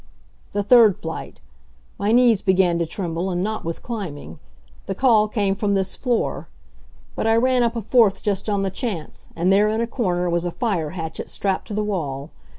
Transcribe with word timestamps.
The 0.53 0.63
third 0.63 0.97
flight 0.97 1.39
my 1.99 2.11
knees 2.11 2.41
began 2.41 2.79
to 2.79 2.87
tremble, 2.87 3.29
and 3.29 3.43
not 3.43 3.63
with 3.63 3.83
climbing. 3.83 4.39
The 4.87 4.95
call 4.95 5.27
came 5.27 5.53
from 5.53 5.75
this 5.75 5.95
floor. 5.95 6.47
But 7.15 7.27
I 7.27 7.35
ran 7.35 7.61
up 7.61 7.75
a 7.75 7.83
fourth 7.83 8.23
just 8.23 8.49
on 8.49 8.63
the 8.63 8.71
chance, 8.71 9.29
and 9.35 9.53
there 9.53 9.67
in 9.67 9.79
a 9.79 9.85
corner 9.85 10.27
was 10.27 10.43
a 10.43 10.49
fire 10.49 10.89
hatchet 10.97 11.29
strapped 11.29 11.67
to 11.67 11.75
the 11.75 11.83
wall. 11.83 12.31